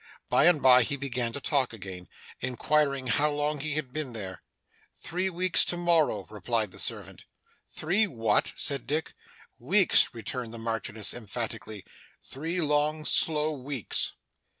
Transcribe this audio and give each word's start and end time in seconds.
By 0.31 0.45
and 0.45 0.63
bye, 0.63 0.81
he 0.81 0.97
began 0.97 1.31
to 1.33 1.39
talk 1.39 1.73
again, 1.73 2.07
inquiring 2.39 3.05
how 3.05 3.29
long 3.29 3.59
he 3.59 3.73
had 3.75 3.93
been 3.93 4.13
there. 4.13 4.41
'Three 4.97 5.29
weeks 5.29 5.63
to 5.65 5.77
morrow,' 5.77 6.25
replied 6.31 6.71
the 6.71 6.79
servant. 6.79 7.25
'Three 7.69 8.07
what?' 8.07 8.51
said 8.55 8.87
Dick. 8.87 9.13
'Weeks,' 9.59 10.11
returned 10.11 10.55
the 10.55 10.57
Marchioness 10.57 11.13
emphatically; 11.13 11.85
'three 12.25 12.61
long, 12.61 13.05
slow 13.05 13.51
weeks. 13.51 14.13